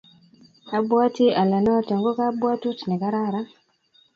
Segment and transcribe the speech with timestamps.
[0.77, 3.47] abwatii ale noto ko kabwatut ne kararan.